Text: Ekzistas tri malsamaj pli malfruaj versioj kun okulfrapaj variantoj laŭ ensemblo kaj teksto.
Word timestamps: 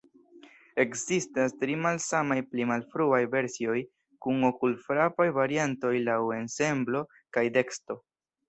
Ekzistas 0.83 1.53
tri 1.63 1.75
malsamaj 1.81 2.37
pli 2.53 2.65
malfruaj 2.71 3.21
versioj 3.35 3.77
kun 4.27 4.49
okulfrapaj 4.49 5.31
variantoj 5.39 5.95
laŭ 6.09 6.19
ensemblo 6.41 7.05
kaj 7.39 7.49
teksto. 7.61 8.03